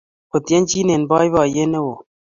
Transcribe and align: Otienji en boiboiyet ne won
Otienji 0.35 0.79
en 0.95 1.03
boiboiyet 1.09 1.69
ne 1.71 1.79
won 1.85 1.99